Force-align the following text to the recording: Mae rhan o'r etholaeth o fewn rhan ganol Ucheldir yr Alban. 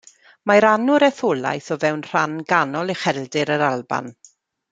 Mae 0.51 0.61
rhan 0.63 0.87
o'r 0.93 1.03
etholaeth 1.07 1.67
o 1.75 1.77
fewn 1.83 2.01
rhan 2.07 2.33
ganol 2.55 2.93
Ucheldir 2.95 3.53
yr 3.59 3.67
Alban. 3.69 4.11